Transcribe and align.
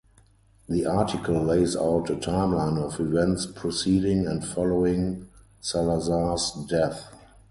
The 0.67 0.83
article 0.87 1.43
lays 1.43 1.75
out 1.75 2.09
a 2.09 2.15
timeline 2.15 2.79
of 2.79 2.99
events 2.99 3.45
preceding 3.45 4.25
and 4.25 4.43
following 4.43 5.29
Salazar's 5.61 6.53
death. 6.67 7.13